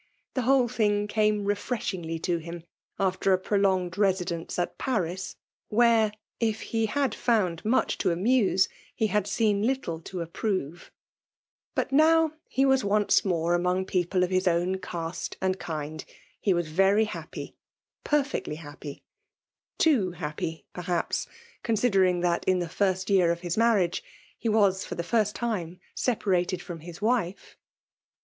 The 0.33 0.41
whole 0.41 0.67
thing 0.67 1.05
came 1.07 1.45
refireshin^y 1.45 2.23
to 2.23 2.39
him 2.39 2.63
after 2.97 3.33
a 3.33 3.37
prolonged 3.37 3.99
residence 3.99 4.57
at 4.57 4.79
Paris; 4.79 5.35
where* 5.69 6.11
if 6.39 6.61
he 6.61 6.87
had 6.87 7.13
found 7.13 7.63
much 7.63 7.99
to 7.99 8.09
amuse, 8.09 8.67
he 8.95 9.05
had 9.13 9.27
seen 9.27 9.61
little 9.61 9.99
to 9.99 10.25
apfxrova 10.25 10.89
But 11.75 11.91
now, 11.91 12.31
he 12.49 12.65
was 12.65 12.83
once 12.83 13.23
more 13.23 13.59
^'■^^"^S 13.59 13.85
people 13.85 14.23
of 14.23 14.31
his 14.31 14.47
own 14.47 14.79
caste 14.79 15.37
and 15.39 15.59
kind, 15.59 16.03
he 16.39 16.51
was 16.51 16.67
very 16.67 17.05
hiqppy— 17.05 17.53
^perfi^ctly 18.03 18.55
happy— 18.55 19.03
too 19.85 20.13
happy 20.13 20.65
perihapsy 20.73 21.27
considering 21.61 22.21
that 22.21 22.43
in 22.45 22.57
the 22.57 22.65
irst 22.65 23.07
year 23.11 23.31
of 23.31 23.45
Us 23.45 23.55
marriage* 23.55 24.03
he 24.39 24.49
was 24.49 24.83
for 24.83 24.95
the 24.95 25.03
first 25.03 25.35
time 25.35 25.79
sepa 25.95 26.25
rated 26.25 26.59
firom 26.59 26.81
his 26.81 27.03
wife. 27.03 27.55